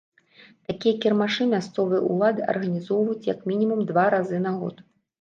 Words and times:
Такія 0.71 0.93
кірмашы 1.03 1.43
мясцовыя 1.53 2.01
ўлады 2.09 2.49
арганізоўваюць 2.57 3.29
як 3.33 3.39
мінімум 3.55 3.89
два 3.95 4.11
разы 4.19 4.45
на 4.51 4.61
год. 4.61 4.87